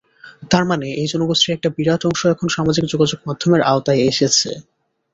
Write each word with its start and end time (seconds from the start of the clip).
তার 0.51 0.63
মানে 0.65 0.87
এই 0.93 1.07
জনগোষ্ঠীর 1.11 1.55
একটা 1.55 1.69
বিরাট 1.75 2.01
অংশ 2.09 2.21
এখন 2.33 2.47
সামাজিক 2.49 2.85
যোগাযোগমাধ্যমের 2.93 3.61
আওতায় 3.63 4.01
এসেছে। 4.09 4.49